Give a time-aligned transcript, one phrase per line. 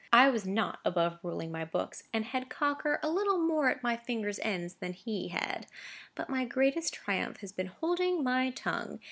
[0.11, 3.95] I was not above ruling my books, and had Cocker a little more at my
[3.97, 5.67] fingers' ends than he had.
[6.15, 8.99] But my greatest triumph has been holding my tongue.